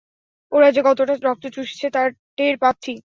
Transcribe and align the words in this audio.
ওরা 0.51 0.67
যে 0.71 0.81
কতোটা 0.85 1.13
রক্ত 1.21 1.45
চুষছে 1.55 1.87
তা 1.89 2.01
টের 2.37 2.55
পাচ্ছি। 2.57 2.93